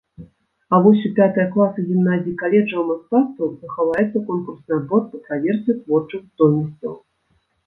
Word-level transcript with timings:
А 0.75 0.77
вось 0.85 1.03
у 1.09 1.09
пятыя 1.17 1.43
класы 1.55 1.83
гімназій-каледжаў 1.89 2.81
мастацтваў 2.87 3.51
захаваецца 3.61 4.23
конкурсны 4.31 4.71
адбор 4.79 5.01
па 5.13 5.17
праверцы 5.29 5.71
творчых 5.85 6.21
здольнасцяў. 6.31 6.93